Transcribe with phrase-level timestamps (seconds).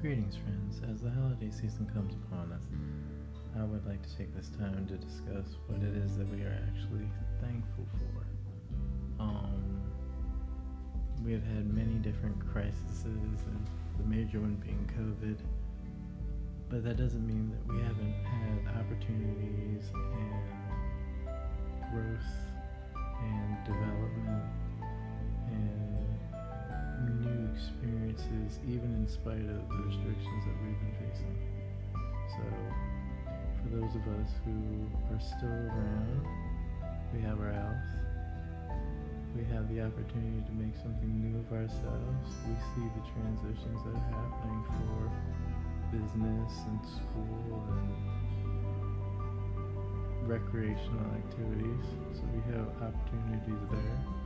[0.00, 0.80] Greetings, friends.
[0.88, 2.62] As the holiday season comes upon us,
[3.58, 6.56] I would like to take this time to discuss what it is that we are
[6.68, 7.08] actually
[7.40, 8.24] thankful for.
[9.20, 9.82] Um,
[11.24, 13.36] we have had many different crises, and
[13.98, 15.38] the major one being COVID.
[16.68, 20.44] But that doesn't mean that we haven't had opportunities and
[21.90, 22.30] growth
[22.94, 23.99] and development
[28.30, 31.36] experiences, even in spite of the restrictions that we've been facing.
[32.36, 32.42] So,
[33.62, 36.26] for those of us who are still around,
[37.14, 37.88] we have our health.
[39.36, 42.28] We have the opportunity to make something new of ourselves.
[42.48, 45.10] We see the transitions that are happening for
[45.94, 47.90] business and school and
[50.28, 51.84] recreational activities.
[52.14, 54.19] So we have opportunities there.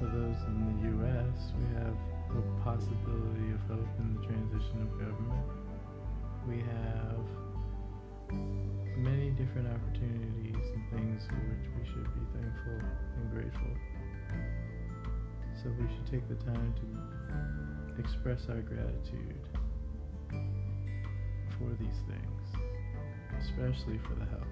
[0.00, 1.92] For those in the U.S., we have
[2.32, 5.44] the possibility of hope in the transition of government.
[6.48, 7.20] We have
[8.96, 13.76] many different opportunities and things for which we should be thankful and grateful.
[15.62, 19.44] So we should take the time to express our gratitude
[21.60, 22.42] for these things,
[23.38, 24.48] especially for the health.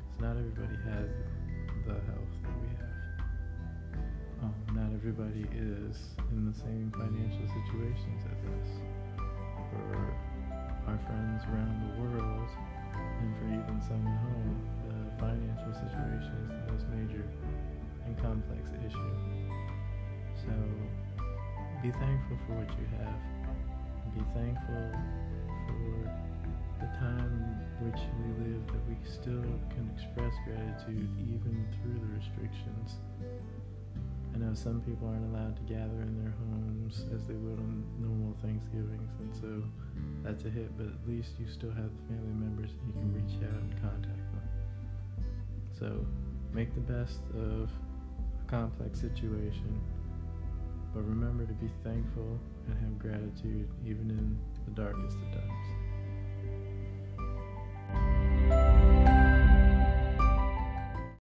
[0.00, 1.12] Because not everybody has
[1.84, 3.03] the health that we have.
[4.44, 5.96] Um, not everybody is
[6.28, 8.70] in the same financial situations as us.
[9.72, 9.96] For
[10.84, 12.50] our friends around the world,
[12.92, 17.24] and for even some at home, the financial situation is the most major
[18.04, 19.16] and complex issue.
[20.44, 20.52] So
[21.80, 23.16] be thankful for what you have.
[24.12, 24.92] Be thankful
[25.72, 25.88] for
[26.84, 33.00] the time which we live that we still can express gratitude even through the restrictions.
[34.54, 38.36] Know some people aren't allowed to gather in their homes as they would on normal
[38.40, 39.50] Thanksgivings, and so
[40.22, 43.34] that's a hit, but at least you still have family members and you can reach
[43.42, 44.46] out and contact them.
[45.76, 46.06] So
[46.52, 49.80] make the best of a complex situation,
[50.94, 52.38] but remember to be thankful
[52.68, 55.93] and have gratitude even in the darkest of times.